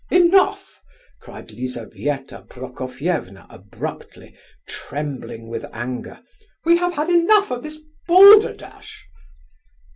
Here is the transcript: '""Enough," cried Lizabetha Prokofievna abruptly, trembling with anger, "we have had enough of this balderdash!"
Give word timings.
'""Enough," 0.09 0.81
cried 1.19 1.51
Lizabetha 1.51 2.41
Prokofievna 2.49 3.45
abruptly, 3.51 4.35
trembling 4.67 5.47
with 5.47 5.63
anger, 5.71 6.23
"we 6.65 6.77
have 6.77 6.95
had 6.95 7.07
enough 7.11 7.51
of 7.51 7.61
this 7.61 7.79
balderdash!" 8.07 9.05